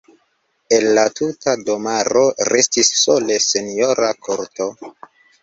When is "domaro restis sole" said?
1.67-3.39